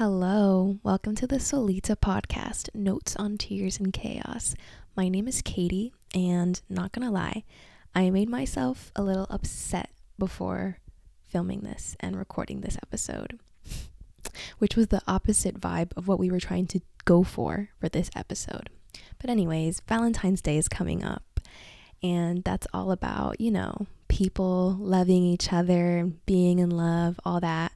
[0.00, 4.54] Hello, welcome to the Solita podcast, Notes on Tears and Chaos.
[4.96, 7.44] My name is Kathie, and not gonna lie,
[7.94, 10.78] I made myself a little upset before
[11.26, 13.40] filming this and recording this episode,
[14.58, 18.08] which was the opposite vibe of what we were trying to go for for this
[18.16, 18.70] episode.
[19.18, 21.40] But, anyways, Valentine's Day is coming up,
[22.02, 27.72] and that's all about, you know, people loving each other, being in love, all that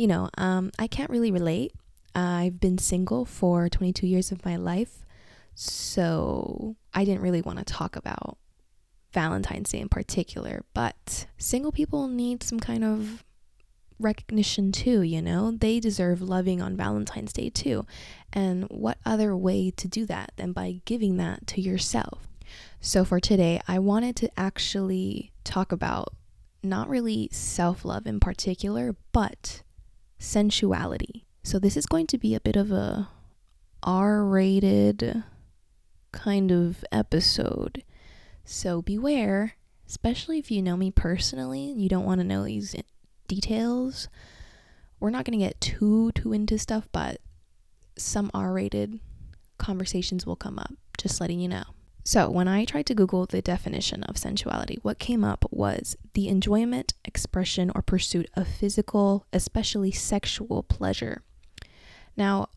[0.00, 1.74] you know, um, I can't really relate.
[2.14, 5.04] I've been single for 22 years of my life,
[5.54, 8.38] so I didn't really want to talk about
[9.12, 13.24] Valentine's Day in particular, but single people need some kind of
[13.98, 15.50] recognition too, you know?
[15.50, 17.84] They deserve loving on Valentine's Day too.
[18.32, 22.26] And what other way to do that than by giving that to yourself?
[22.80, 26.14] So for today, I wanted to actually talk about
[26.62, 29.60] not really self love in particular, but
[30.20, 31.24] sensuality.
[31.42, 33.08] So this is going to be a bit of a
[33.82, 35.24] R-rated
[36.12, 37.82] kind of episode.
[38.44, 39.54] So beware,
[39.88, 42.76] especially if you know me personally and you don't want to know these
[43.26, 44.08] details.
[45.00, 47.20] We're not going to get too too into stuff, but
[47.96, 49.00] some R-rated
[49.56, 51.64] conversations will come up, just letting you know.
[52.02, 56.28] So, when I tried to Google the definition of sensuality, what came up was the
[56.28, 61.22] enjoyment, expression, or pursuit of physical, especially sexual pleasure.
[62.16, 62.48] Now,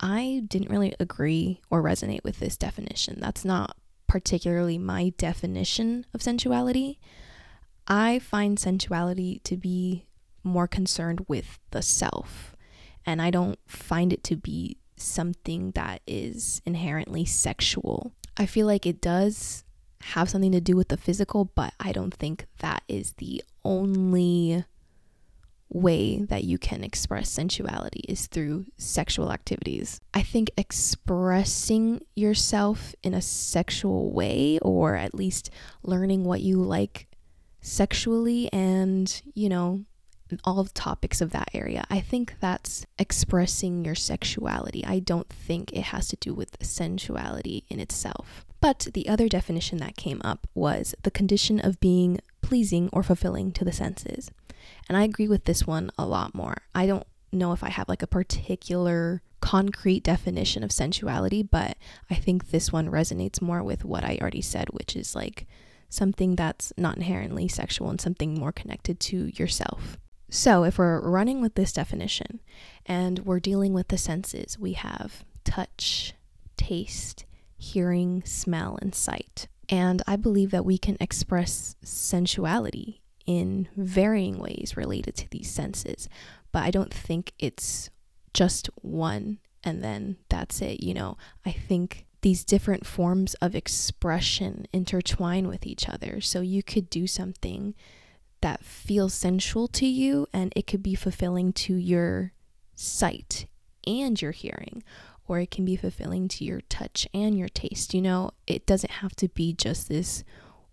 [0.00, 3.18] I didn't really agree or resonate with this definition.
[3.20, 6.98] That's not particularly my definition of sensuality.
[7.86, 10.06] I find sensuality to be
[10.42, 12.56] more concerned with the self,
[13.04, 18.12] and I don't find it to be something that is inherently sexual.
[18.36, 19.64] I feel like it does
[20.00, 24.64] have something to do with the physical, but I don't think that is the only
[25.68, 30.00] way that you can express sensuality is through sexual activities.
[30.14, 35.50] I think expressing yourself in a sexual way, or at least
[35.82, 37.08] learning what you like
[37.60, 39.84] sexually and, you know,
[40.44, 41.86] all the topics of that area.
[41.90, 44.84] I think that's expressing your sexuality.
[44.84, 48.44] I don't think it has to do with sensuality in itself.
[48.60, 53.52] But the other definition that came up was the condition of being pleasing or fulfilling
[53.52, 54.30] to the senses.
[54.88, 56.56] And I agree with this one a lot more.
[56.74, 61.76] I don't know if I have like a particular concrete definition of sensuality, but
[62.10, 65.46] I think this one resonates more with what I already said, which is like
[65.88, 69.98] something that's not inherently sexual and something more connected to yourself.
[70.28, 72.40] So, if we're running with this definition
[72.84, 76.14] and we're dealing with the senses, we have touch,
[76.56, 77.24] taste,
[77.56, 79.48] hearing, smell, and sight.
[79.68, 86.08] And I believe that we can express sensuality in varying ways related to these senses,
[86.52, 87.90] but I don't think it's
[88.32, 90.82] just one and then that's it.
[90.82, 96.20] You know, I think these different forms of expression intertwine with each other.
[96.20, 97.74] So you could do something
[98.40, 102.32] that feels sensual to you and it could be fulfilling to your
[102.74, 103.46] sight
[103.86, 104.82] and your hearing
[105.28, 107.94] or it can be fulfilling to your touch and your taste.
[107.94, 110.24] You know it doesn't have to be just this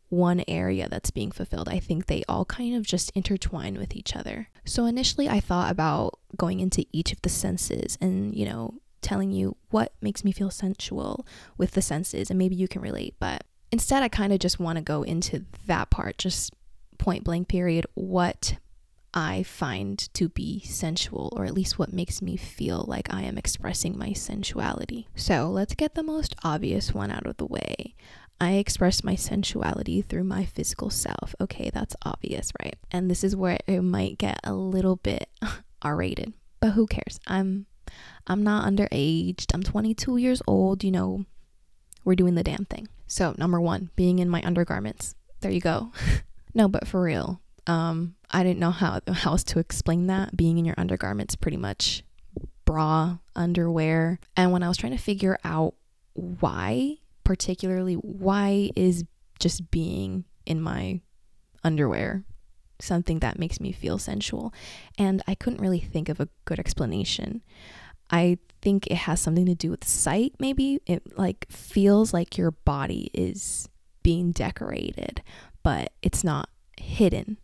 [0.09, 1.67] one area that's being fulfilled.
[1.67, 4.49] I think they all kind of just intertwine with each other.
[4.65, 9.31] So initially i thought about going into each of the senses and you know telling
[9.31, 13.43] you what makes me feel sensual with the senses and maybe you can relate but
[13.71, 16.53] instead i kind of just want to go into that part just
[17.03, 18.55] point blank period what
[19.13, 23.37] I find to be sensual, or at least what makes me feel like I am
[23.37, 25.09] expressing my sensuality.
[25.13, 27.93] So let's get the most obvious one out of the way.
[28.39, 31.35] I express my sensuality through my physical self.
[31.41, 32.77] Okay, that's obvious, right?
[32.89, 35.27] And this is where it might get a little bit
[35.81, 37.19] R rated, but who cares?
[37.27, 37.65] I'm
[38.27, 39.53] I'm not underaged.
[39.53, 41.25] I'm 22 years old, you know.
[42.05, 42.87] We're doing the damn thing.
[43.07, 45.15] So, number 1, being in my undergarments.
[45.41, 45.91] There you go.
[46.53, 50.35] No, but for real, um, I didn't know how, how else to explain that.
[50.35, 52.03] Being in your undergarments, pretty much
[52.65, 54.19] bra, underwear.
[54.35, 55.75] And when I was trying to figure out
[56.13, 59.03] why, particularly, why is
[59.39, 61.01] just being in my
[61.63, 62.23] underwear
[62.79, 64.53] something that makes me feel sensual?
[64.97, 67.41] And I couldn't really think of a good explanation.
[68.11, 70.79] I think it has something to do with sight, maybe.
[70.85, 73.69] It like feels like your body is
[74.03, 75.23] being decorated
[75.63, 77.37] but it's not hidden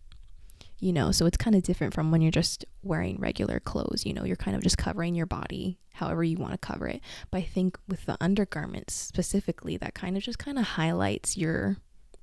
[0.80, 4.13] you know so it's kind of different from when you're just wearing regular clothes you
[4.13, 7.01] know you're kind of just covering your body however you want to cover it
[7.31, 11.77] but i think with the undergarments specifically that kind of just kind of highlights your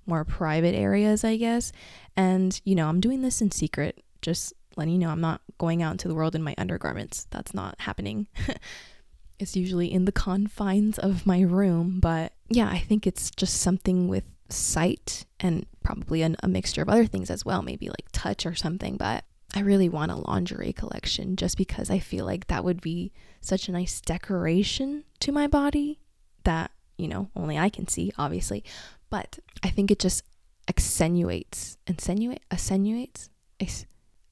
[0.07, 1.73] more private areas i guess
[2.17, 5.83] and you know i'm doing this in secret just letting you know I'm not going
[5.83, 7.27] out into the world in my undergarments.
[7.31, 8.27] That's not happening.
[9.39, 14.09] it's usually in the confines of my room, but yeah, I think it's just something
[14.09, 18.47] with sight and probably an, a mixture of other things as well, maybe like touch
[18.47, 22.65] or something, but I really want a lingerie collection just because I feel like that
[22.65, 26.01] would be such a nice decoration to my body
[26.45, 28.65] that, you know, only I can see, obviously.
[29.09, 30.25] But I think it just
[30.69, 33.31] accentuates, insinuate, accentuates.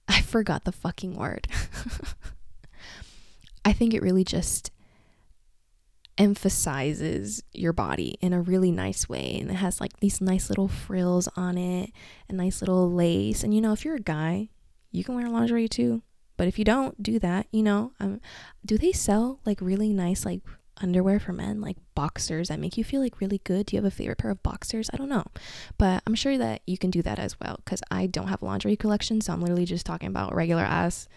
[0.08, 1.49] I forgot the fucking word.
[3.64, 4.70] I think it really just
[6.16, 10.69] emphasizes your body in a really nice way and it has like these nice little
[10.69, 11.90] frills on it
[12.28, 14.49] and nice little lace and you know if you're a guy
[14.93, 16.02] you can wear lingerie too
[16.37, 18.20] but if you don't do that you know um,
[18.64, 20.40] do they sell like really nice like
[20.81, 23.67] underwear for men like boxers that make you feel like really good?
[23.67, 24.90] Do you have a favorite pair of boxers?
[24.93, 25.25] I don't know
[25.78, 28.44] but i'm sure that you can do that as well because i don't have a
[28.44, 31.08] lingerie collection so i'm literally just talking about regular ass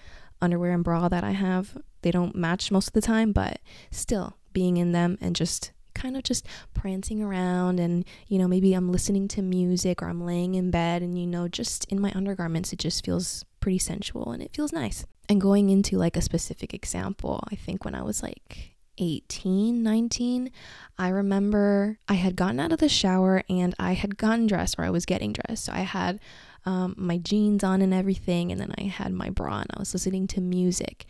[0.42, 1.78] underwear and bra that i have.
[2.04, 3.60] They don't match most of the time but
[3.92, 8.74] still being in them and just kind of just prancing around and you know maybe
[8.74, 12.12] I'm listening to music or I'm laying in bed and you know just in my
[12.16, 15.06] undergarments it just feels pretty sensual and it feels nice.
[15.30, 20.52] And going into like a specific example, I think when I was like 18, 19,
[20.98, 24.86] I remember I had gotten out of the shower and I had gotten dressed or
[24.86, 25.66] I was getting dressed.
[25.66, 26.20] So I had
[26.66, 29.94] um, my jeans on and everything, and then I had my bra and I was
[29.94, 31.06] listening to music.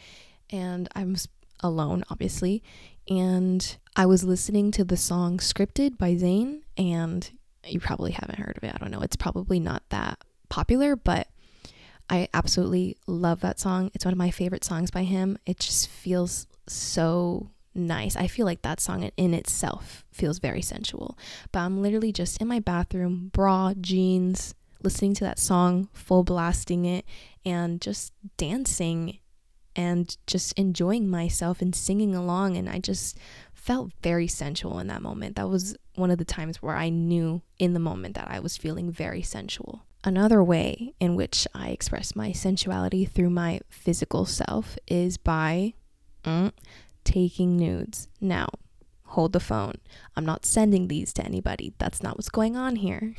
[0.49, 1.27] And I was
[1.61, 2.63] alone, obviously.
[3.09, 7.29] And I was listening to the song Scripted by Zayn, and
[7.65, 8.73] you probably haven't heard of it.
[8.73, 9.01] I don't know.
[9.01, 11.27] It's probably not that popular, but
[12.09, 13.91] I absolutely love that song.
[13.93, 15.37] It's one of my favorite songs by him.
[15.45, 18.15] It just feels so nice.
[18.15, 21.17] I feel like that song in itself feels very sensual.
[21.51, 26.85] But I'm literally just in my bathroom, bra, jeans, listening to that song, full blasting
[26.85, 27.05] it,
[27.45, 29.19] and just dancing
[29.77, 32.57] and just enjoying myself and singing along.
[32.57, 33.17] And I just
[33.53, 35.35] felt very sensual in that moment.
[35.35, 38.57] That was one of the times where I knew in the moment that I was
[38.57, 39.83] feeling very sensual.
[40.03, 45.73] Another way in which I express my sensuality through my physical self is by
[46.23, 46.51] mm,
[47.03, 48.07] taking nudes.
[48.19, 48.47] Now,
[49.03, 49.75] hold the phone.
[50.15, 51.73] I'm not sending these to anybody.
[51.77, 53.15] That's not what's going on here.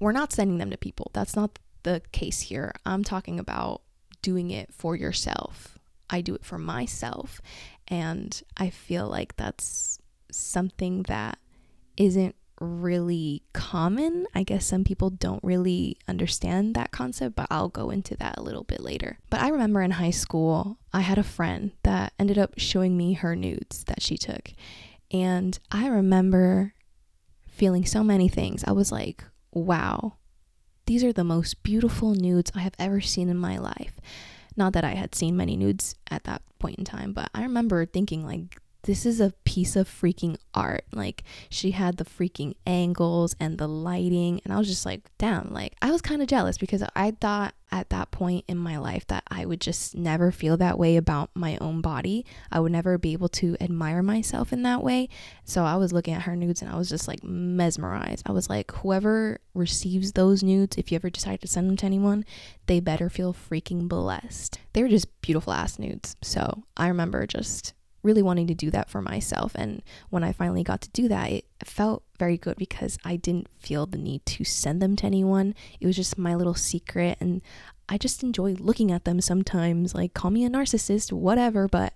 [0.00, 1.10] We're not sending them to people.
[1.12, 2.72] That's not the case here.
[2.86, 3.82] I'm talking about
[4.22, 5.78] doing it for yourself.
[6.12, 7.40] I do it for myself.
[7.88, 9.98] And I feel like that's
[10.30, 11.38] something that
[11.96, 14.26] isn't really common.
[14.34, 18.42] I guess some people don't really understand that concept, but I'll go into that a
[18.42, 19.18] little bit later.
[19.30, 23.14] But I remember in high school, I had a friend that ended up showing me
[23.14, 24.52] her nudes that she took.
[25.10, 26.74] And I remember
[27.48, 28.64] feeling so many things.
[28.66, 30.14] I was like, wow,
[30.86, 34.00] these are the most beautiful nudes I have ever seen in my life.
[34.56, 37.84] Not that I had seen many nudes at that point in time, but I remember
[37.84, 40.84] thinking, like, this is a piece of freaking art.
[40.92, 45.52] Like she had the freaking angles and the lighting and I was just like, damn,
[45.52, 49.06] like I was kind of jealous because I thought at that point in my life
[49.06, 52.26] that I would just never feel that way about my own body.
[52.50, 55.08] I would never be able to admire myself in that way.
[55.44, 58.24] So I was looking at her nudes and I was just like mesmerized.
[58.26, 61.86] I was like, whoever receives those nudes, if you ever decide to send them to
[61.86, 62.24] anyone,
[62.66, 64.58] they better feel freaking blessed.
[64.72, 66.16] They were just beautiful ass nudes.
[66.20, 67.72] So I remember just
[68.02, 69.52] really wanting to do that for myself.
[69.54, 73.48] And when I finally got to do that, it felt very good because I didn't
[73.60, 75.54] feel the need to send them to anyone.
[75.80, 77.18] It was just my little secret.
[77.20, 77.42] And
[77.88, 79.94] I just enjoy looking at them sometimes.
[79.94, 81.94] Like, call me a narcissist, whatever, but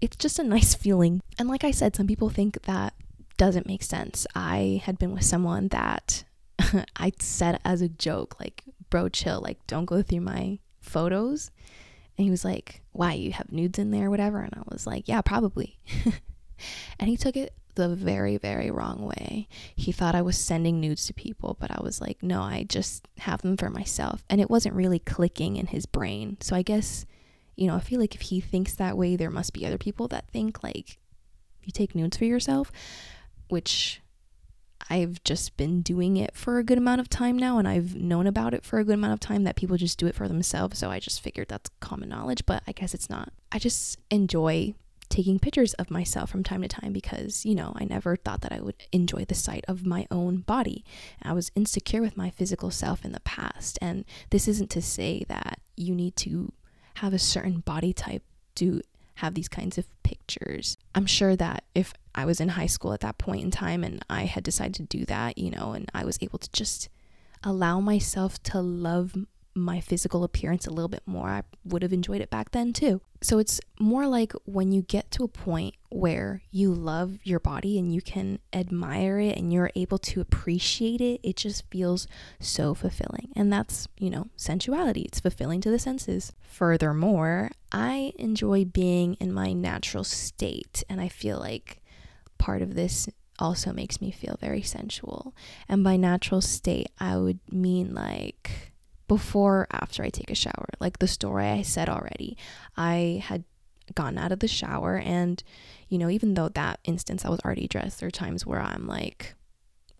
[0.00, 1.22] it's just a nice feeling.
[1.38, 2.94] And like I said, some people think that
[3.36, 4.26] doesn't make sense.
[4.34, 6.24] I had been with someone that
[6.96, 11.50] I said as a joke, like, bro, chill, like, don't go through my photos.
[12.16, 14.40] And he was like, Why, you have nudes in there, whatever?
[14.40, 15.78] And I was like, Yeah, probably.
[16.98, 19.48] and he took it the very, very wrong way.
[19.74, 23.08] He thought I was sending nudes to people, but I was like, No, I just
[23.18, 24.24] have them for myself.
[24.30, 26.36] And it wasn't really clicking in his brain.
[26.40, 27.04] So I guess,
[27.56, 30.08] you know, I feel like if he thinks that way, there must be other people
[30.08, 30.98] that think like
[31.64, 32.70] you take nudes for yourself,
[33.48, 34.00] which
[34.90, 38.26] I've just been doing it for a good amount of time now and I've known
[38.26, 40.78] about it for a good amount of time that people just do it for themselves.
[40.78, 43.32] So I just figured that's common knowledge, but I guess it's not.
[43.50, 44.74] I just enjoy
[45.08, 48.52] taking pictures of myself from time to time because, you know, I never thought that
[48.52, 50.84] I would enjoy the sight of my own body.
[51.22, 53.78] I was insecure with my physical self in the past.
[53.80, 56.52] And this isn't to say that you need to
[56.94, 58.22] have a certain body type
[58.56, 58.80] to
[59.16, 60.76] have these kinds of pictures.
[60.94, 64.04] I'm sure that if I was in high school at that point in time and
[64.08, 66.88] I had decided to do that, you know, and I was able to just
[67.42, 69.14] allow myself to love
[69.54, 73.00] my physical appearance a little bit more, I would have enjoyed it back then too.
[73.22, 77.78] So it's more like when you get to a point where you love your body
[77.78, 82.06] and you can admire it and you're able to appreciate it, it just feels
[82.38, 83.30] so fulfilling.
[83.34, 85.02] And that's, you know, sensuality.
[85.02, 86.32] It's fulfilling to the senses.
[86.42, 90.84] Furthermore, I enjoy being in my natural state.
[90.90, 91.82] And I feel like
[92.36, 93.08] part of this
[93.38, 95.34] also makes me feel very sensual.
[95.68, 98.73] And by natural state, I would mean like
[99.14, 100.66] before after I take a shower.
[100.80, 102.36] Like the story I said already.
[102.76, 103.44] I had
[103.94, 105.40] gotten out of the shower and
[105.88, 108.88] you know, even though that instance I was already dressed, there are times where I'm
[108.88, 109.36] like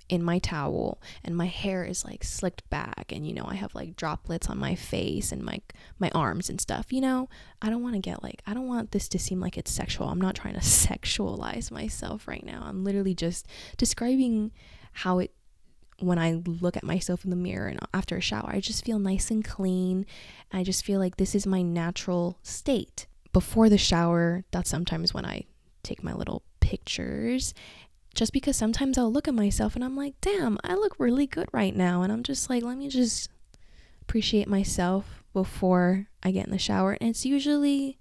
[0.09, 3.75] in my towel and my hair is like slicked back and you know I have
[3.75, 5.61] like droplets on my face and my
[5.99, 7.31] my arms and stuff you know
[7.63, 10.09] I don't want to get like I don't want this to seem like it's sexual
[10.09, 13.47] I'm not trying to sexualize myself right now I'm literally just
[13.79, 14.53] describing
[14.93, 15.33] how it
[16.01, 18.99] when I look at myself in the mirror and after a shower, I just feel
[18.99, 20.07] nice and clean.
[20.53, 23.07] I just feel like this is my natural state.
[23.33, 25.45] Before the shower, that's sometimes when I
[25.83, 27.55] take my little pictures.
[28.15, 31.49] Just because sometimes I'll look at myself and I'm like, damn, I look really good
[31.53, 32.03] right now.
[32.03, 33.29] And I'm just like, let me just
[34.03, 36.97] appreciate myself before I get in the shower.
[37.01, 37.99] And it's usually,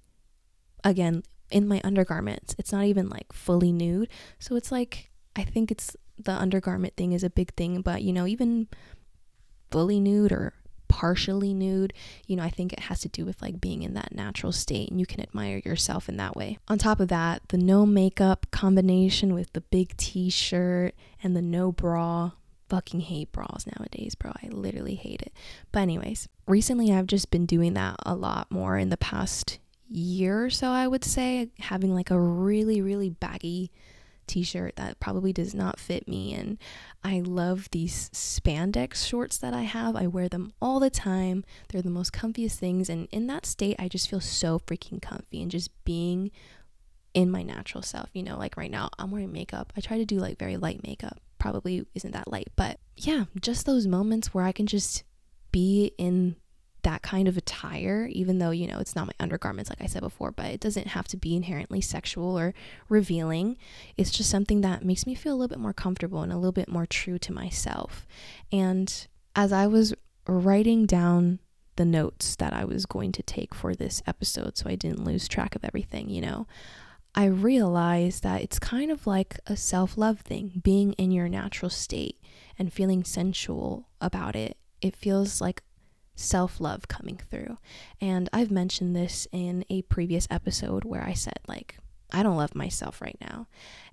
[0.84, 2.56] again, in my undergarments.
[2.58, 4.10] It's not even like fully nude.
[4.40, 8.14] So it's like, I think it's the undergarment thing is a big thing, but you
[8.14, 8.68] know, even
[9.72, 10.54] fully nude or
[10.88, 11.92] partially nude,
[12.28, 14.92] you know, I think it has to do with like being in that natural state
[14.92, 16.60] and you can admire yourself in that way.
[16.68, 21.42] On top of that, the no makeup combination with the big t shirt and the
[21.42, 22.32] no bra.
[22.70, 24.32] Fucking hate bras nowadays, bro.
[24.32, 25.34] I literally hate it.
[25.72, 30.46] But, anyways, recently I've just been doing that a lot more in the past year
[30.46, 33.72] or so, I would say, having like a really, really baggy
[34.28, 36.58] t-shirt that probably does not fit me and
[37.04, 39.96] I love these spandex shorts that I have.
[39.96, 41.44] I wear them all the time.
[41.70, 45.42] They're the most comfiest things and in that state I just feel so freaking comfy
[45.42, 46.32] and just being
[47.14, 48.10] in my natural self.
[48.14, 49.74] You know, like right now I'm wearing makeup.
[49.78, 51.20] I try to do like very light makeup.
[51.40, 55.04] Probably isn't that light, but yeah, just those moments where I can just
[55.52, 56.36] be in
[56.84, 60.02] that kind of attire, even though, you know, it's not my undergarments, like I said
[60.02, 62.54] before, but it doesn't have to be inherently sexual or
[62.90, 63.58] revealing.
[63.98, 66.52] It's just something that makes me feel a little bit more comfortable and a little
[66.52, 68.06] bit more true to myself.
[68.52, 69.94] And as I was
[70.28, 71.40] writing down
[71.76, 75.28] the notes that I was going to take for this episode, so I didn't lose
[75.28, 76.48] track of everything, you know,
[77.16, 81.70] I realized that it's kind of like a self love thing, being in your natural
[81.70, 82.20] state
[82.58, 84.58] and feeling sensual about it.
[84.82, 85.64] It feels like
[86.16, 87.58] self love coming through.
[88.00, 91.78] And I've mentioned this in a previous episode where I said, like,
[92.12, 93.48] I don't love myself right now.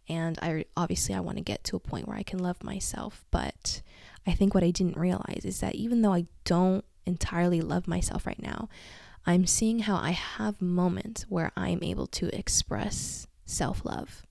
[0.08, 3.24] And I obviously I want to get to a point where I can love myself,
[3.30, 3.80] but
[4.26, 8.26] I think what I didn't realize is that even though I don't entirely love myself
[8.26, 8.68] right now,
[9.26, 14.22] I'm seeing how I have moments where I'm able to express self-love.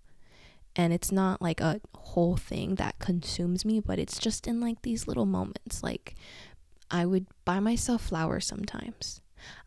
[0.75, 4.81] And it's not like a whole thing that consumes me, but it's just in like
[4.81, 5.83] these little moments.
[5.83, 6.15] Like
[6.91, 9.21] I would buy myself flowers sometimes.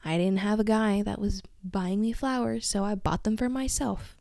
[0.05, 3.49] I didn't have a guy that was buying me flowers, so I bought them for
[3.49, 4.17] myself.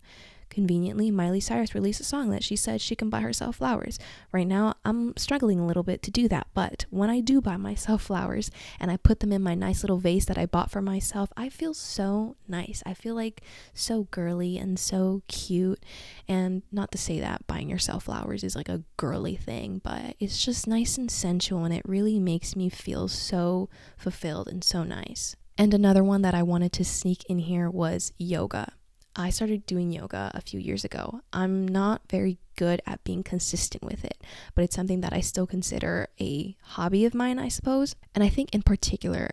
[0.52, 3.98] Conveniently, Miley Cyrus released a song that she said she can buy herself flowers.
[4.34, 7.56] Right now, I'm struggling a little bit to do that, but when I do buy
[7.56, 10.82] myself flowers and I put them in my nice little vase that I bought for
[10.82, 12.84] myself, I feel so nice.
[12.86, 13.42] I feel like
[13.74, 15.86] so girly and so cute.
[16.28, 20.44] And not to say that buying yourself flowers is like a girly thing, but it's
[20.44, 25.38] just nice and sensual and it really makes me feel so fulfilled and so nice.
[25.58, 28.74] And another one that I wanted to sneak in here was yoga.
[29.16, 31.22] I started doing yoga a few years ago.
[31.34, 34.24] I'm not very good at being consistent with it,
[34.56, 37.96] but it's something that I still consider a hobby of mine, I suppose.
[38.16, 39.30] And I think, in particular,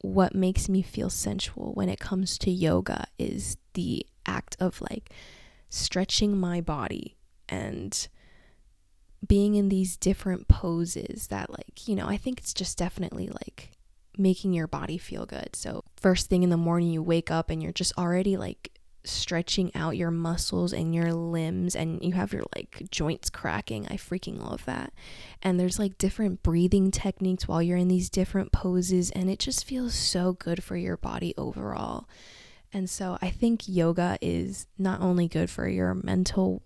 [0.00, 5.10] what makes me feel sensual when it comes to yoga is the act of like
[5.68, 7.16] stretching my body
[7.48, 8.08] and
[9.26, 13.72] being in these different poses that, like, you know, I think it's just definitely like
[14.16, 15.56] making your body feel good.
[15.56, 19.74] So, first thing in the morning, you wake up and you're just already like stretching
[19.74, 23.86] out your muscles and your limbs and you have your like joints cracking.
[23.88, 24.92] I freaking love that.
[25.42, 29.64] And there's like different breathing techniques while you're in these different poses and it just
[29.64, 32.08] feels so good for your body overall.
[32.72, 36.62] And so I think yoga is not only good for your mental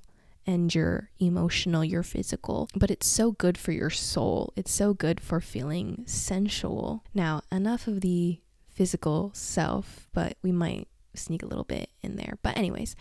[0.47, 4.53] and your emotional, your physical, but it's so good for your soul.
[4.57, 7.05] It's so good for feeling sensual.
[7.15, 12.39] Now, enough of the physical self, but we might sneak a little bit in there.
[12.43, 12.97] But, anyways,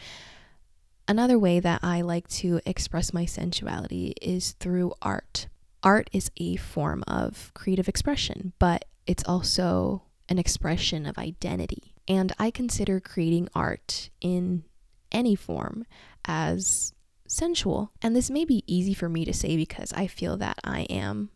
[1.08, 5.48] another way that I like to express my sensuality is through art.
[5.84, 11.96] Art is a form of creative expression, but it's also an expression of identity.
[12.08, 14.64] And I consider creating art in
[15.12, 15.86] any form
[16.26, 16.94] as
[17.28, 17.92] sensual.
[18.02, 21.30] And this may be easy for me to say because I feel that I am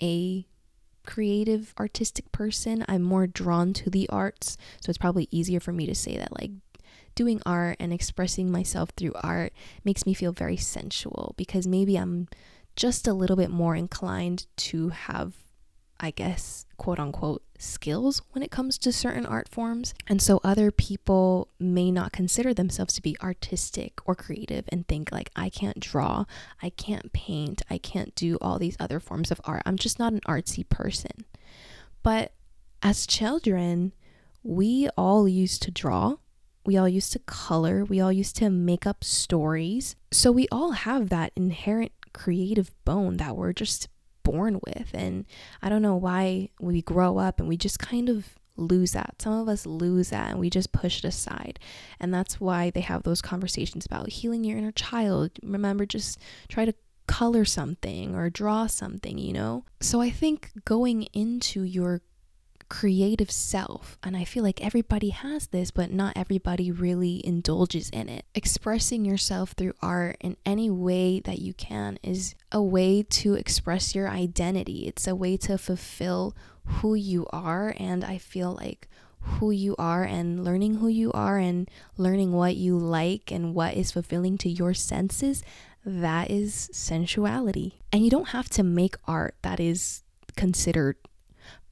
[0.00, 0.46] a
[1.04, 2.84] creative, artistic person.
[2.88, 4.56] I'm more drawn to the arts.
[4.80, 6.50] So it's probably easier for me to say that, like,
[7.14, 9.52] doing art and expressing myself through art
[9.84, 12.28] makes me feel very sensual because maybe I'm
[12.76, 15.34] just a little bit more inclined to have
[16.02, 19.92] I guess, quote unquote, skills when it comes to certain art forms.
[20.06, 25.12] And so other people may not consider themselves to be artistic or creative and think,
[25.12, 26.24] like, I can't draw,
[26.62, 29.62] I can't paint, I can't do all these other forms of art.
[29.66, 31.26] I'm just not an artsy person.
[32.02, 32.32] But
[32.82, 33.92] as children,
[34.42, 36.16] we all used to draw.
[36.64, 37.84] We all used to color.
[37.84, 39.96] We all used to make up stories.
[40.10, 43.88] So we all have that inherent creative bone that we're just
[44.22, 44.90] born with.
[44.94, 45.24] And
[45.62, 49.16] I don't know why we grow up and we just kind of lose that.
[49.20, 51.58] Some of us lose that and we just push it aside.
[51.98, 55.32] And that's why they have those conversations about healing your inner child.
[55.42, 56.74] Remember, just try to
[57.06, 59.64] color something or draw something, you know?
[59.80, 62.02] So I think going into your
[62.70, 63.98] creative self.
[64.02, 68.24] And I feel like everybody has this, but not everybody really indulges in it.
[68.34, 73.94] Expressing yourself through art in any way that you can is a way to express
[73.94, 76.34] your identity, it's a way to fulfill
[76.64, 77.74] who you are.
[77.76, 78.88] And I feel like
[79.20, 83.74] who you are and learning who you are and learning what you like and what
[83.74, 85.42] is fulfilling to your senses,
[85.84, 87.80] that is sensuality.
[87.92, 90.04] And you don't have to make art that is
[90.36, 90.96] considered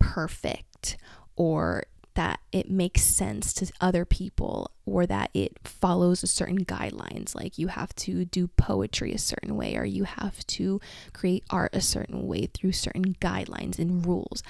[0.09, 0.97] perfect
[1.37, 1.85] or
[2.19, 7.59] that it makes sense to other people or that it follows a certain guidelines like
[7.59, 10.81] you have to do poetry a certain way or you have to
[11.13, 14.43] create art a certain way through certain guidelines and rules.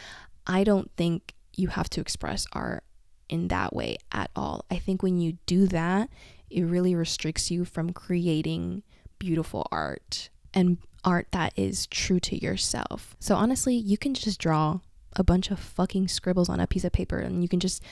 [0.46, 2.84] I don't think you have to express art
[3.28, 4.64] in that way at all.
[4.70, 6.08] I think when you do that
[6.48, 8.82] it really restricts you from creating
[9.18, 13.14] beautiful art and art that is true to yourself.
[13.20, 14.80] So honestly you can just draw
[15.18, 17.82] a bunch of fucking scribbles on a piece of paper and you can just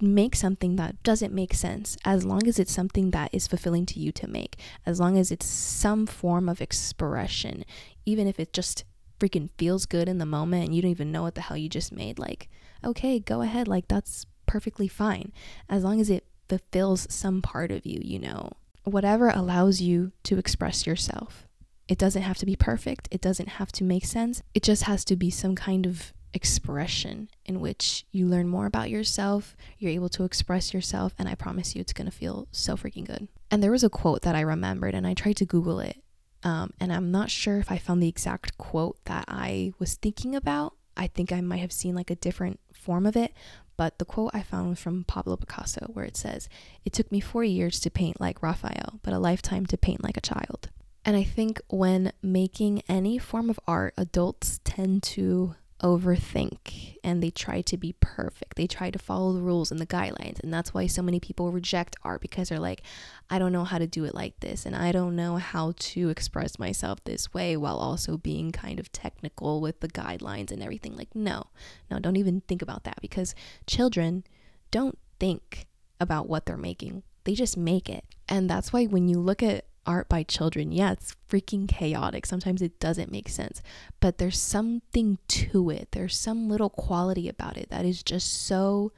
[0.00, 3.98] make something that doesn't make sense as long as it's something that is fulfilling to
[3.98, 7.64] you to make as long as it's some form of expression
[8.04, 8.84] even if it just
[9.18, 11.68] freaking feels good in the moment and you don't even know what the hell you
[11.68, 12.48] just made like
[12.84, 15.32] okay go ahead like that's perfectly fine
[15.68, 18.50] as long as it fulfills some part of you you know.
[18.84, 21.46] Whatever allows you to express yourself.
[21.88, 23.08] It doesn't have to be perfect.
[23.10, 24.42] It doesn't have to make sense.
[24.54, 28.90] It just has to be some kind of expression in which you learn more about
[28.90, 33.06] yourself, you're able to express yourself, and I promise you it's gonna feel so freaking
[33.06, 33.28] good.
[33.50, 36.02] And there was a quote that I remembered, and I tried to Google it,
[36.42, 40.34] um, and I'm not sure if I found the exact quote that I was thinking
[40.34, 40.74] about.
[40.96, 43.32] I think I might have seen like a different form of it,
[43.76, 46.48] but the quote I found was from Pablo Picasso, where it says,
[46.84, 50.16] It took me four years to paint like Raphael, but a lifetime to paint like
[50.16, 50.70] a child.
[51.04, 57.30] And I think when making any form of art, adults tend to overthink and they
[57.30, 58.56] try to be perfect.
[58.56, 60.40] They try to follow the rules and the guidelines.
[60.42, 62.82] And that's why so many people reject art because they're like,
[63.30, 64.66] I don't know how to do it like this.
[64.66, 68.90] And I don't know how to express myself this way while also being kind of
[68.90, 70.96] technical with the guidelines and everything.
[70.96, 71.44] Like, no,
[71.90, 73.34] no, don't even think about that because
[73.66, 74.24] children
[74.70, 75.66] don't think
[76.00, 78.04] about what they're making, they just make it.
[78.28, 82.26] And that's why when you look at art by children, yeah, it's freaking chaotic.
[82.26, 83.62] Sometimes it doesn't make sense,
[84.00, 85.88] but there's something to it.
[85.92, 88.92] There's some little quality about it that is just so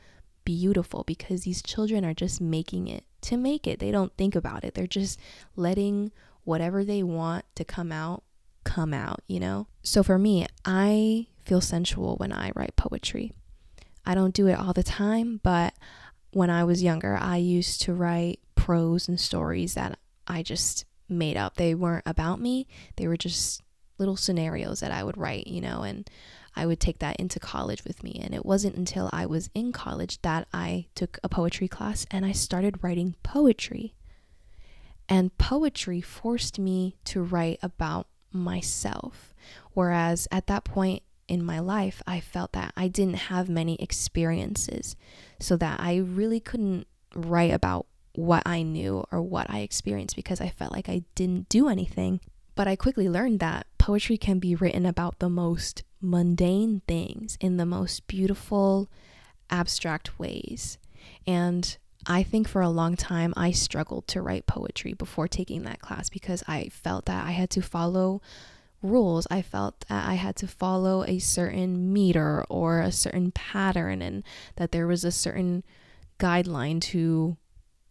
[0.45, 3.79] beautiful because these children are just making it to make it.
[3.79, 4.75] They don't think about it.
[4.75, 5.19] They're just
[5.55, 6.11] letting
[6.43, 8.25] whatever they want to come out
[8.65, 9.69] come out, you know?
[9.83, 13.33] So for me, I feel sensual when I write poetry.
[14.05, 15.73] I don't do it all the time, but
[16.33, 19.99] when I was younger, I used to write prose and stories that
[20.31, 21.57] I just made up.
[21.57, 22.67] They weren't about me,
[22.97, 23.63] they were just
[23.99, 26.09] little scenarios that I would write, you know, and
[26.57, 28.19] I would take that into college with me.
[28.23, 32.25] And it wasn't until I was in college that I took a poetry class and
[32.25, 33.95] I started writing poetry.
[35.09, 39.35] And poetry forced me to write about myself.
[39.73, 44.97] Whereas at that point in my life, I felt that I didn't have many experiences,
[45.39, 50.41] so that I really couldn't write about what I knew or what I experienced because
[50.41, 52.21] I felt like I didn't do anything.
[52.55, 57.57] But I quickly learned that poetry can be written about the most mundane things in
[57.57, 58.89] the most beautiful,
[59.49, 60.79] abstract ways.
[61.27, 65.81] And I think for a long time I struggled to write poetry before taking that
[65.81, 68.23] class because I felt that I had to follow
[68.83, 69.27] rules.
[69.31, 74.25] I felt that I had to follow a certain meter or a certain pattern and
[74.57, 75.63] that there was a certain
[76.19, 77.37] guideline to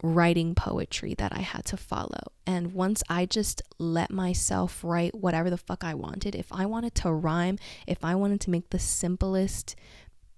[0.02, 2.32] writing poetry that I had to follow.
[2.46, 6.96] And once I just let myself write whatever the fuck I wanted, if I wanted
[6.96, 9.76] to rhyme, if I wanted to make the simplest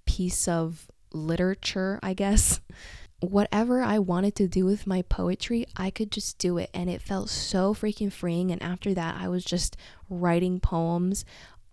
[0.06, 2.60] piece of literature, I guess,
[3.20, 6.72] whatever I wanted to do with my poetry, I could just do it.
[6.74, 8.52] And it felt so freaking freeing.
[8.52, 9.78] And after that, I was just
[10.10, 11.24] writing poems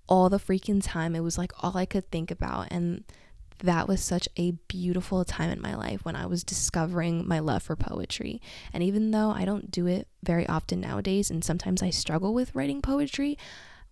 [0.08, 1.16] all the freaking time.
[1.16, 2.68] It was like all I could think about.
[2.70, 3.04] And
[3.60, 7.62] that was such a beautiful time in my life when I was discovering my love
[7.62, 8.40] for poetry.
[8.72, 12.54] And even though I don't do it very often nowadays, and sometimes I struggle with
[12.54, 13.36] writing poetry,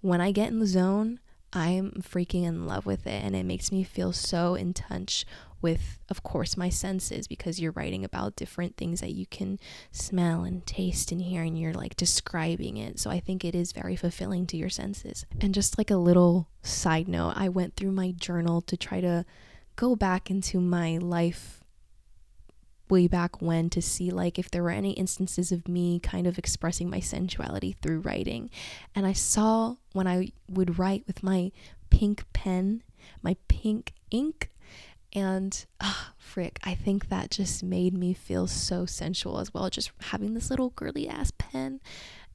[0.00, 1.20] when I get in the zone,
[1.52, 3.24] I'm freaking in love with it.
[3.24, 5.24] And it makes me feel so in touch
[5.62, 9.59] with, of course, my senses because you're writing about different things that you can
[9.90, 13.00] smell and taste and hear, and you're like describing it.
[13.00, 15.24] So I think it is very fulfilling to your senses.
[15.40, 19.24] And just like a little side note, I went through my journal to try to
[19.76, 21.62] go back into my life
[22.88, 26.38] way back when to see like if there were any instances of me kind of
[26.38, 28.50] expressing my sensuality through writing.
[28.94, 31.50] And I saw when I would write with my
[31.90, 32.82] pink pen,
[33.22, 34.50] my pink ink,
[35.12, 39.70] and ah, frick, I think that just made me feel so sensual as well.
[39.70, 41.80] Just having this little girly ass pen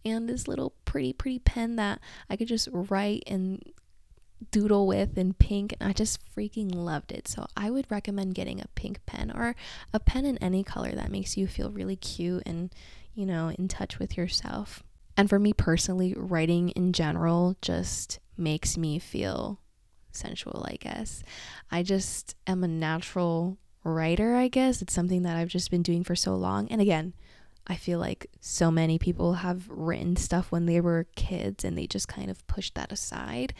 [0.03, 1.99] and this little pretty, pretty pen that
[2.29, 3.61] I could just write and
[4.49, 7.27] doodle with in pink and I just freaking loved it.
[7.27, 9.55] So I would recommend getting a pink pen or
[9.93, 12.73] a pen in any color that makes you feel really cute and,
[13.13, 14.83] you know, in touch with yourself.
[15.15, 19.59] And for me personally, writing in general just makes me feel
[20.11, 21.23] sensual, I guess.
[21.69, 24.81] I just am a natural writer, I guess.
[24.81, 26.67] It's something that I've just been doing for so long.
[26.69, 27.13] And again,
[27.67, 31.87] I feel like so many people have written stuff when they were kids and they
[31.87, 33.53] just kind of pushed that aside.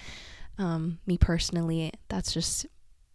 [0.57, 2.65] Um, me personally, that's just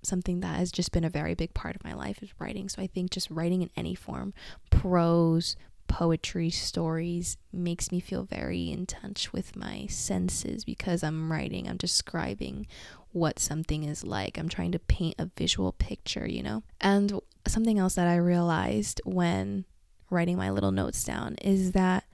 [0.02, 2.68] something that has just been a very big part of my life is writing.
[2.68, 4.32] So I think just writing in any form,
[4.70, 5.56] prose,
[5.88, 11.76] poetry, stories, makes me feel very in touch with my senses because I'm writing, I'm
[11.76, 12.66] describing
[13.12, 14.38] what something is like.
[14.38, 16.62] I'm trying to paint a visual picture, you know?
[16.80, 19.64] And something else that I realized when
[20.10, 22.04] writing my little notes down is that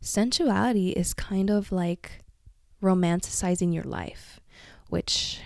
[0.00, 2.20] sensuality is kind of like
[2.82, 4.40] romanticizing your life
[4.92, 5.40] which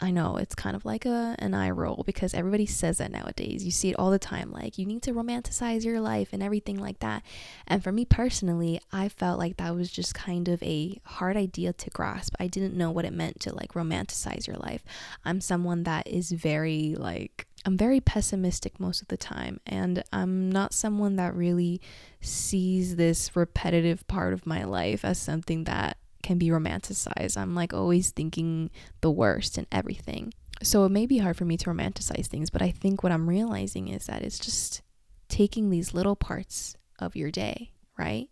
[0.00, 3.64] I know it's kind of like a an eye roll because everybody says that nowadays.
[3.64, 6.78] You see it all the time like you need to romanticize your life and everything
[6.78, 7.22] like that.
[7.68, 11.72] And for me personally, I felt like that was just kind of a hard idea
[11.74, 12.34] to grasp.
[12.40, 14.82] I didn't know what it meant to like romanticize your life.
[15.24, 20.50] I'm someone that is very like I'm very pessimistic most of the time, and I'm
[20.50, 21.80] not someone that really
[22.22, 27.36] sees this repetitive part of my life as something that can be romanticized.
[27.36, 30.32] I'm like always thinking the worst and everything.
[30.62, 33.28] So it may be hard for me to romanticize things, but I think what I'm
[33.28, 34.82] realizing is that it's just
[35.28, 38.28] taking these little parts of your day, right?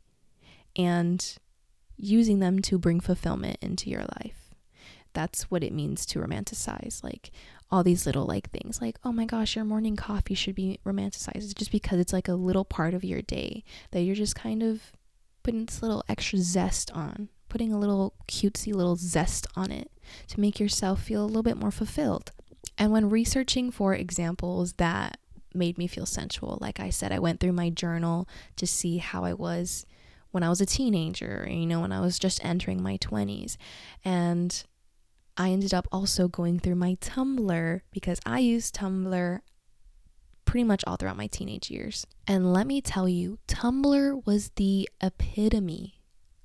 [0.77, 1.25] And
[1.97, 4.55] using them to bring fulfillment into your life.
[5.15, 7.03] That's what it means to romanticize.
[7.03, 7.31] Like
[7.71, 11.55] all these little like things like, oh my gosh, your morning coffee should be romanticized
[11.55, 14.93] just because it's like a little part of your day that you're just kind of
[15.43, 19.91] putting this little extra zest on putting a little cutesy little zest on it
[20.29, 22.33] to make yourself feel a little bit more fulfilled.
[22.77, 25.19] And when researching for examples that
[25.55, 29.25] made me feel sensual, like I said, I went through my journal to see how
[29.25, 29.87] I was
[30.31, 33.57] when I was a teenager, you know, when I was just entering my 20s.
[34.05, 34.65] And
[35.37, 39.41] I ended up also going through my Tumblr because I used Tumblr
[40.45, 42.07] pretty much all throughout my teenage years.
[42.27, 45.98] And let me tell you, Tumblr was the epitome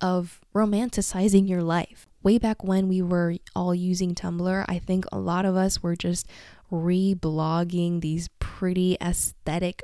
[0.03, 2.07] of romanticizing your life.
[2.21, 5.95] Way back when we were all using Tumblr, I think a lot of us were
[5.95, 6.27] just
[6.69, 9.81] reblogging these pretty aesthetic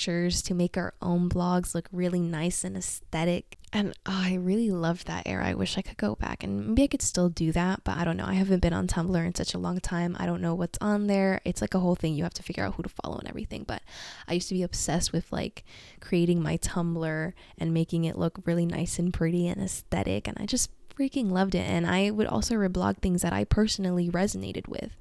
[0.00, 3.58] pictures to make our own blogs look really nice and aesthetic.
[3.70, 5.46] And oh, I really loved that era.
[5.46, 8.04] I wish I could go back and maybe I could still do that, but I
[8.04, 8.24] don't know.
[8.24, 10.16] I haven't been on Tumblr in such a long time.
[10.18, 11.42] I don't know what's on there.
[11.44, 12.14] It's like a whole thing.
[12.14, 13.64] You have to figure out who to follow and everything.
[13.64, 13.82] But
[14.26, 15.64] I used to be obsessed with like
[16.00, 20.26] creating my Tumblr and making it look really nice and pretty and aesthetic.
[20.26, 21.68] And I just freaking loved it.
[21.68, 24.96] And I would also reblog things that I personally resonated with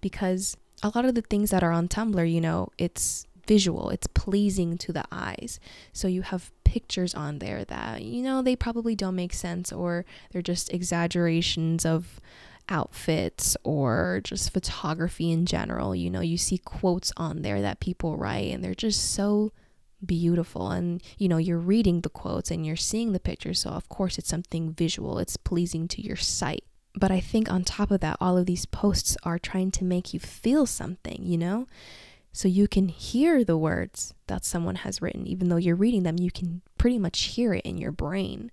[0.00, 4.06] because a lot of the things that are on Tumblr, you know, it's visual, it's
[4.06, 5.60] pleasing to the eyes.
[5.92, 10.04] So you have pictures on there that, you know, they probably don't make sense or
[10.30, 12.20] they're just exaggerations of
[12.68, 15.94] outfits or just photography in general.
[15.94, 19.52] You know, you see quotes on there that people write and they're just so
[20.04, 20.70] beautiful.
[20.70, 23.60] And you know you're reading the quotes and you're seeing the pictures.
[23.60, 25.18] So of course it's something visual.
[25.18, 26.64] It's pleasing to your sight.
[26.96, 30.14] But i think on top of that all of these posts are trying to make
[30.14, 31.66] you feel something you know
[32.34, 36.16] so you can hear the words that someone has written even though you're reading them
[36.18, 38.50] you can pretty much hear it in your brain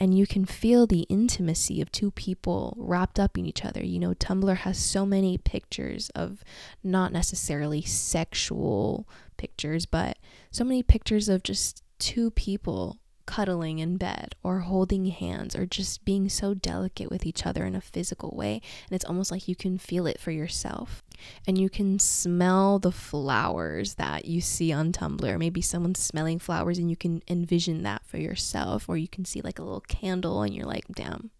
[0.00, 3.84] and you can feel the intimacy of two people wrapped up in each other.
[3.84, 6.42] You know, Tumblr has so many pictures of
[6.82, 9.06] not necessarily sexual
[9.36, 10.16] pictures, but
[10.50, 12.98] so many pictures of just two people
[13.30, 17.76] cuddling in bed or holding hands or just being so delicate with each other in
[17.76, 18.54] a physical way.
[18.88, 21.04] And it's almost like you can feel it for yourself.
[21.46, 25.38] And you can smell the flowers that you see on Tumblr.
[25.38, 28.88] Maybe someone's smelling flowers and you can envision that for yourself.
[28.88, 31.30] Or you can see like a little candle and you're like, damn,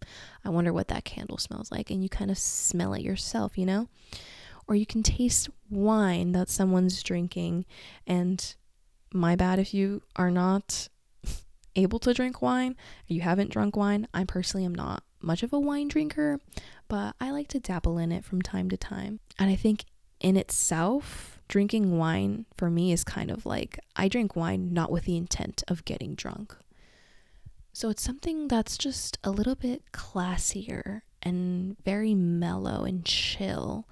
[0.44, 1.90] I wonder what that candle smells like.
[1.90, 3.88] And you kind of smell it yourself, you know?
[4.68, 7.64] Or you can taste wine that someone's drinking
[8.07, 8.55] and
[9.12, 10.88] my bad if you are not
[11.77, 14.09] able to drink wine, or you haven't drunk wine.
[14.13, 16.41] I personally am not much of a wine drinker,
[16.89, 19.21] but I like to dabble in it from time to time.
[19.39, 19.85] And I think
[20.21, 25.05] in itself, drinking wine for me is kind of like I drink wine not with
[25.05, 26.57] the intent of getting drunk.
[27.73, 33.89] So it's something that's just a little bit classier and very mellow and chill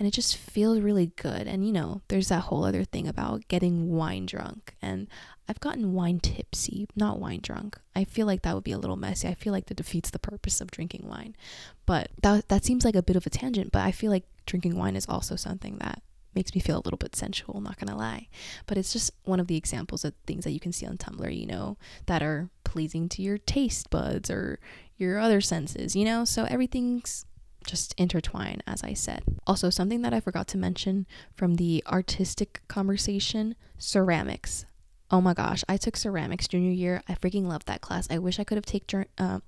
[0.00, 1.46] and it just feels really good.
[1.46, 4.74] And you know, there's that whole other thing about getting wine drunk.
[4.80, 5.08] And
[5.46, 7.78] I've gotten wine tipsy, not wine drunk.
[7.94, 9.28] I feel like that would be a little messy.
[9.28, 11.36] I feel like that defeats the purpose of drinking wine.
[11.84, 14.76] But that that seems like a bit of a tangent, but I feel like drinking
[14.76, 16.02] wine is also something that
[16.34, 18.28] makes me feel a little bit sensual, not gonna lie.
[18.66, 21.36] But it's just one of the examples of things that you can see on Tumblr,
[21.36, 24.60] you know, that are pleasing to your taste buds or
[24.96, 26.24] your other senses, you know?
[26.24, 27.26] So everything's
[27.66, 29.22] just intertwine, as I said.
[29.46, 34.66] Also, something that I forgot to mention from the artistic conversation ceramics.
[35.10, 37.02] Oh my gosh, I took ceramics junior year.
[37.08, 38.06] I freaking loved that class.
[38.10, 39.40] I wish I could have taken, uh,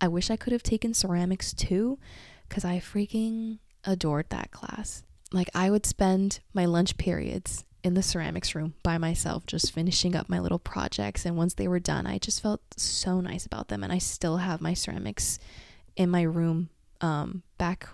[0.00, 1.98] I wish I could have taken ceramics too,
[2.48, 5.02] because I freaking adored that class.
[5.32, 10.14] Like, I would spend my lunch periods in the ceramics room by myself, just finishing
[10.14, 11.24] up my little projects.
[11.26, 13.82] And once they were done, I just felt so nice about them.
[13.82, 15.38] And I still have my ceramics
[15.96, 16.70] in my room
[17.02, 17.88] um, back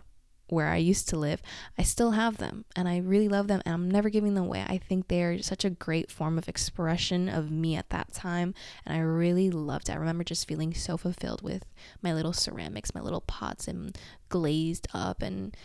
[0.51, 1.43] where I used to live,
[1.77, 4.65] I still have them and I really love them and I'm never giving them away.
[4.67, 8.55] I think they're such a great form of expression of me at that time
[8.87, 9.93] and I really loved it.
[9.93, 11.65] I remember just feeling so fulfilled with
[12.03, 13.97] my little ceramics, my little pots and
[14.29, 15.57] glazed up and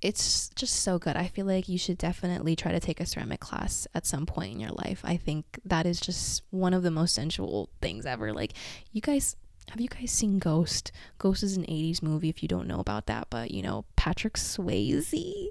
[0.00, 1.16] it's just so good.
[1.16, 4.52] I feel like you should definitely try to take a ceramic class at some point
[4.52, 5.00] in your life.
[5.02, 8.32] I think that is just one of the most sensual things ever.
[8.32, 8.52] Like
[8.92, 9.36] you guys
[9.70, 10.92] have you guys seen Ghost?
[11.18, 14.34] Ghost is an 80s movie if you don't know about that, but you know, Patrick
[14.34, 15.48] Swayze.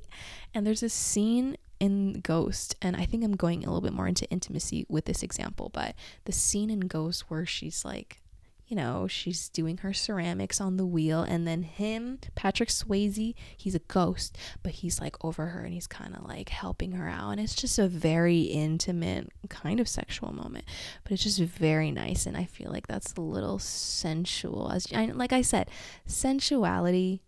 [0.53, 4.07] And there's a scene in Ghost, and I think I'm going a little bit more
[4.07, 5.95] into intimacy with this example, but
[6.25, 8.21] the scene in Ghost where she's like
[8.67, 13.75] you know, she's doing her ceramics on the wheel, and then him, Patrick Swayze, he's
[13.75, 17.31] a ghost, but he's like over her and he's kind of like helping her out.
[17.31, 20.65] And it's just a very intimate, kind of sexual moment,
[21.03, 22.25] but it's just very nice.
[22.25, 24.71] And I feel like that's a little sensual.
[24.71, 25.69] As I, like I said,
[26.05, 27.21] sensuality.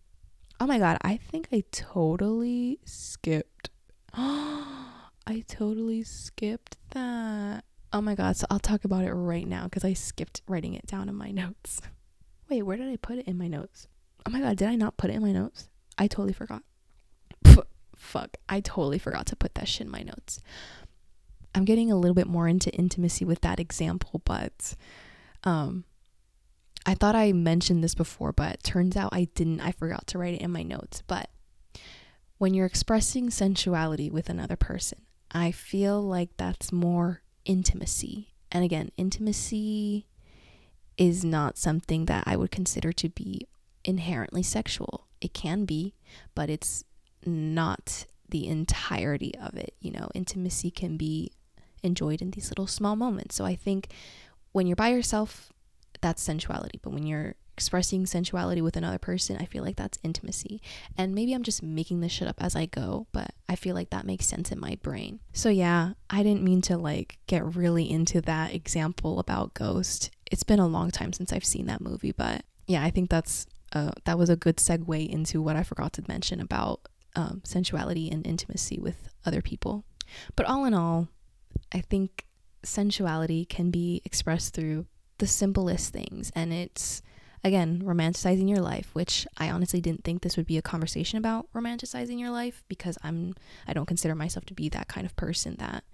[0.58, 3.70] Oh my God, I think I totally skipped.
[4.14, 7.64] I totally skipped that.
[7.96, 10.86] Oh my god, so I'll talk about it right now because I skipped writing it
[10.86, 11.80] down in my notes.
[12.50, 13.88] Wait, where did I put it in my notes?
[14.26, 15.70] Oh my god, did I not put it in my notes?
[15.96, 16.62] I totally forgot.
[17.96, 20.40] fuck, I totally forgot to put that shit in my notes.
[21.54, 24.74] I'm getting a little bit more into intimacy with that example, but
[25.44, 25.84] um
[26.84, 29.62] I thought I mentioned this before, but turns out I didn't.
[29.62, 31.02] I forgot to write it in my notes.
[31.06, 31.30] But
[32.36, 38.34] when you're expressing sensuality with another person, I feel like that's more intimacy.
[38.52, 40.06] And again, intimacy
[40.98, 43.46] is not something that I would consider to be
[43.84, 45.06] inherently sexual.
[45.20, 45.94] It can be,
[46.34, 46.84] but it's
[47.24, 49.74] not the entirety of it.
[49.80, 51.32] You know, intimacy can be
[51.82, 53.34] enjoyed in these little small moments.
[53.34, 53.88] So I think
[54.52, 55.52] when you're by yourself,
[56.00, 56.80] that's sensuality.
[56.82, 60.60] But when you're expressing sensuality with another person, I feel like that's intimacy.
[60.98, 63.88] And maybe I'm just making this shit up as I go, but I feel like
[63.90, 65.20] that makes sense in my brain.
[65.32, 70.10] So yeah, I didn't mean to like get really into that example about Ghost.
[70.30, 73.46] It's been a long time since I've seen that movie, but yeah, I think that's
[73.72, 76.80] uh, that was a good segue into what I forgot to mention about
[77.14, 79.84] um, sensuality and intimacy with other people.
[80.36, 81.08] But all in all,
[81.72, 82.26] I think
[82.62, 84.86] sensuality can be expressed through
[85.18, 87.00] the simplest things, and it's
[87.46, 91.46] again, romanticizing your life, which I honestly didn't think this would be a conversation about
[91.54, 93.34] romanticizing your life because I'm
[93.66, 95.84] I don't consider myself to be that kind of person that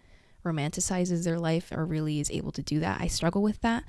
[0.45, 3.01] romanticizes their life or really is able to do that.
[3.01, 3.85] I struggle with that.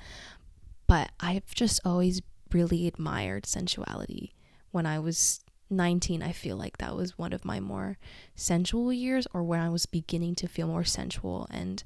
[0.88, 2.21] But I've just always
[2.52, 4.34] really admired sensuality.
[4.71, 7.97] When I was 19, I feel like that was one of my more
[8.36, 11.47] sensual years or when I was beginning to feel more sensual.
[11.49, 11.84] And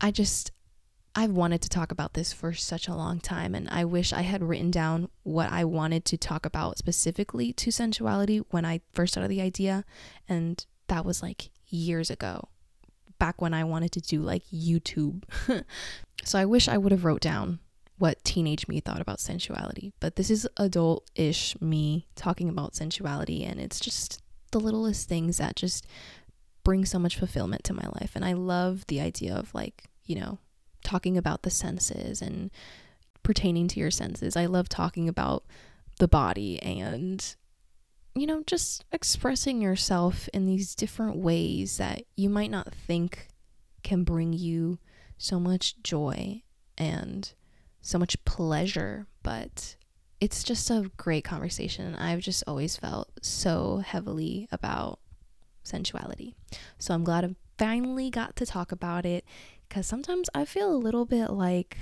[0.00, 0.52] I just,
[1.18, 3.54] I've wanted to talk about this for such a long time.
[3.54, 7.72] And I wish I had written down what I wanted to talk about specifically to
[7.72, 9.86] sensuality when I first started the idea.
[10.28, 12.50] And that was like years ago,
[13.18, 15.24] back when I wanted to do like YouTube.
[16.24, 17.60] so I wish I would have wrote down
[17.96, 19.94] what teenage me thought about sensuality.
[20.00, 24.20] But this is adult ish me talking about sensuality, and it's just
[24.52, 25.86] the littlest things that just
[26.62, 28.12] bring so much fulfillment to my life.
[28.14, 30.38] And I love the idea of like, you know,
[30.86, 32.50] talking about the senses and
[33.22, 34.36] pertaining to your senses.
[34.36, 35.44] I love talking about
[35.98, 37.34] the body and
[38.14, 43.28] you know, just expressing yourself in these different ways that you might not think
[43.82, 44.78] can bring you
[45.18, 46.42] so much joy
[46.78, 47.34] and
[47.82, 49.76] so much pleasure, but
[50.18, 51.94] it's just a great conversation.
[51.94, 54.98] I've just always felt so heavily about
[55.62, 56.34] sensuality.
[56.78, 59.24] So I'm glad I finally got to talk about it
[59.68, 61.76] because sometimes I feel a little bit like,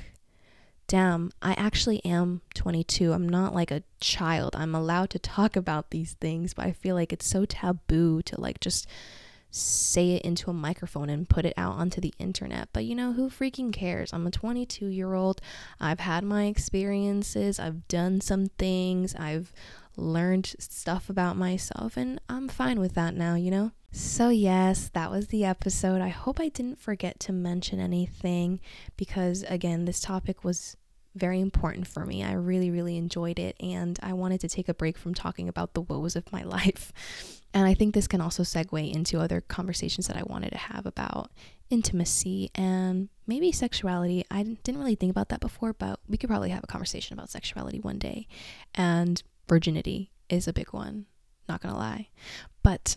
[0.86, 3.12] damn, I actually am 22.
[3.12, 4.54] I'm not like a child.
[4.56, 8.40] I'm allowed to talk about these things, but I feel like it's so taboo to
[8.40, 8.86] like just
[9.56, 12.68] say it into a microphone and put it out onto the internet.
[12.72, 14.12] But you know, who freaking cares?
[14.12, 15.40] I'm a 22 year old.
[15.80, 19.52] I've had my experiences, I've done some things, I've
[19.96, 23.70] learned stuff about myself, and I'm fine with that now, you know?
[23.96, 26.00] So, yes, that was the episode.
[26.00, 28.58] I hope I didn't forget to mention anything
[28.96, 30.76] because, again, this topic was
[31.14, 32.24] very important for me.
[32.24, 35.74] I really, really enjoyed it, and I wanted to take a break from talking about
[35.74, 36.92] the woes of my life.
[37.54, 40.86] And I think this can also segue into other conversations that I wanted to have
[40.86, 41.30] about
[41.70, 44.24] intimacy and maybe sexuality.
[44.28, 47.30] I didn't really think about that before, but we could probably have a conversation about
[47.30, 48.26] sexuality one day.
[48.74, 51.06] And virginity is a big one,
[51.48, 52.08] not gonna lie.
[52.64, 52.96] But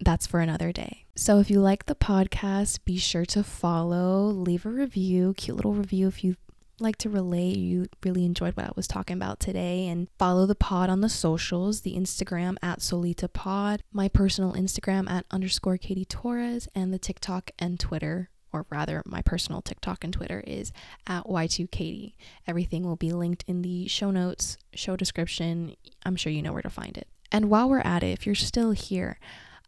[0.00, 1.06] that's for another day.
[1.14, 5.74] So if you like the podcast, be sure to follow, leave a review, cute little
[5.74, 6.36] review if you
[6.78, 10.54] like to relate, you really enjoyed what I was talking about today and follow the
[10.54, 16.04] pod on the socials, the Instagram at Solita Pod, my personal Instagram at underscore Kathie
[16.04, 20.72] Torres, and the TikTok and Twitter, or rather my personal TikTok and Twitter is
[21.06, 22.14] at Y2Kathie.
[22.46, 25.76] Everything will be linked in the show notes, show description.
[26.04, 27.08] I'm sure you know where to find it.
[27.32, 29.18] And while we're at it, if you're still here,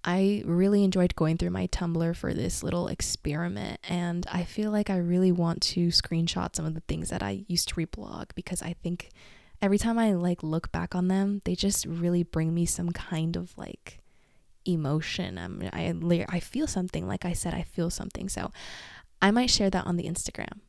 [0.08, 4.88] I really enjoyed going through my Tumblr for this little experiment, and I feel like
[4.88, 8.62] I really want to screenshot some of the things that I used to reblog because
[8.62, 9.10] I think
[9.60, 13.36] every time I like look back on them, they just really bring me some kind
[13.36, 14.00] of like
[14.64, 15.36] emotion.
[15.36, 15.94] Um, I
[16.30, 17.06] I feel something.
[17.06, 18.30] Like I said, I feel something.
[18.30, 18.50] So
[19.20, 20.60] I might share that on the Instagram.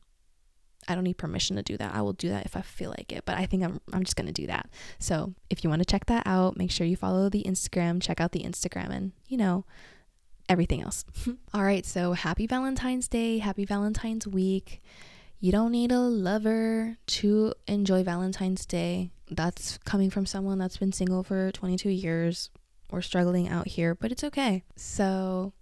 [0.90, 1.94] I don't need permission to do that.
[1.94, 4.16] I will do that if I feel like it, but I think I'm I'm just
[4.16, 4.70] going to do that.
[4.98, 8.20] So, if you want to check that out, make sure you follow the Instagram, check
[8.20, 9.66] out the Instagram and, you know,
[10.50, 11.06] everything else.
[11.54, 14.82] All right, so happy Valentine's Day, happy Valentine's week.
[15.40, 19.12] You don't need a lover to enjoy Valentine's Day.
[19.32, 22.50] That's coming from someone that's been single for 22 years
[22.92, 24.64] or struggling out here, but it's okay.
[24.76, 25.54] So,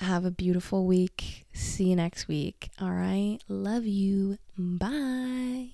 [0.00, 1.46] have a beautiful week.
[1.52, 2.70] See you next week.
[2.80, 3.38] All right.
[3.48, 4.38] Love you.
[4.56, 5.70] Bye.